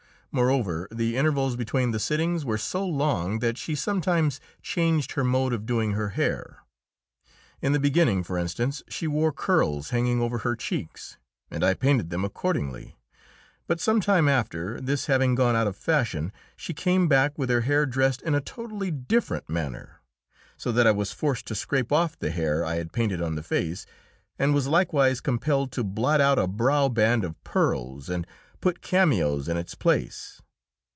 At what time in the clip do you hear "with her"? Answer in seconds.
17.37-17.61